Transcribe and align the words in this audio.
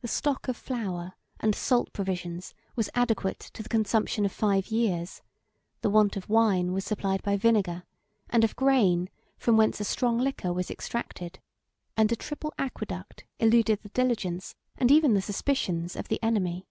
The 0.00 0.08
stock 0.08 0.48
of 0.48 0.56
flour 0.56 1.12
and 1.38 1.54
salt 1.54 1.92
provisions 1.92 2.54
was 2.74 2.90
adequate 2.92 3.38
to 3.38 3.62
the 3.62 3.68
consumption 3.68 4.24
of 4.24 4.32
five 4.32 4.66
years; 4.66 5.22
the 5.80 5.88
want 5.90 6.16
of 6.16 6.28
wine 6.28 6.72
was 6.72 6.84
supplied 6.84 7.22
by 7.22 7.36
vinegar; 7.36 7.84
and 8.28 8.42
of 8.42 8.56
grain 8.56 9.10
from 9.38 9.56
whence 9.56 9.78
a 9.78 9.84
strong 9.84 10.18
liquor 10.18 10.52
was 10.52 10.72
extracted, 10.72 11.38
and 11.96 12.10
a 12.10 12.16
triple 12.16 12.52
aqueduct 12.58 13.26
eluded 13.38 13.84
the 13.84 13.90
diligence, 13.90 14.56
and 14.76 14.90
even 14.90 15.14
the 15.14 15.22
suspicions, 15.22 15.94
of 15.94 16.08
the 16.08 16.20
enemy. 16.20 16.66